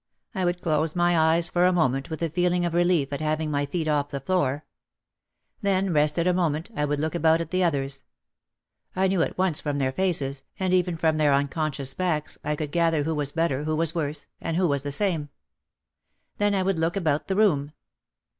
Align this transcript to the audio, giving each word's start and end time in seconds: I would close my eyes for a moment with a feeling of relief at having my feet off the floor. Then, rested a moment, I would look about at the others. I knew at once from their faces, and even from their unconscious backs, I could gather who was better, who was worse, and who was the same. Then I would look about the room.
I 0.33 0.45
would 0.45 0.61
close 0.63 0.95
my 0.95 1.15
eyes 1.15 1.47
for 1.47 1.67
a 1.67 1.71
moment 1.71 2.09
with 2.09 2.23
a 2.23 2.29
feeling 2.31 2.65
of 2.65 2.73
relief 2.73 3.13
at 3.13 3.21
having 3.21 3.51
my 3.51 3.67
feet 3.67 3.87
off 3.87 4.09
the 4.09 4.19
floor. 4.19 4.65
Then, 5.61 5.93
rested 5.93 6.25
a 6.25 6.33
moment, 6.33 6.71
I 6.75 6.85
would 6.85 6.99
look 6.99 7.13
about 7.13 7.39
at 7.39 7.51
the 7.51 7.63
others. 7.63 8.01
I 8.95 9.07
knew 9.07 9.21
at 9.21 9.37
once 9.37 9.59
from 9.59 9.77
their 9.77 9.91
faces, 9.91 10.41
and 10.57 10.73
even 10.73 10.97
from 10.97 11.17
their 11.17 11.35
unconscious 11.35 11.93
backs, 11.93 12.39
I 12.43 12.55
could 12.55 12.71
gather 12.71 13.03
who 13.03 13.13
was 13.13 13.31
better, 13.31 13.65
who 13.65 13.75
was 13.75 13.93
worse, 13.93 14.25
and 14.41 14.57
who 14.57 14.67
was 14.67 14.81
the 14.81 14.91
same. 14.91 15.29
Then 16.39 16.55
I 16.55 16.63
would 16.63 16.79
look 16.79 16.95
about 16.95 17.27
the 17.27 17.35
room. 17.35 17.71